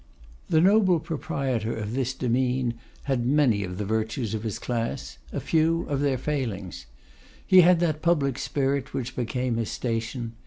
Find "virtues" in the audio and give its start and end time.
3.85-4.33